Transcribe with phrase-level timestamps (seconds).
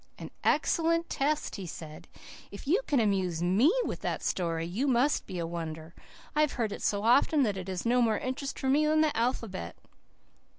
[0.17, 2.07] "An excellent test," he said.
[2.49, 5.93] "If you can amuse ME with that story you must be a wonder.
[6.35, 9.15] I've heard it so often that it has no more interest for me than the
[9.15, 9.75] alphabet."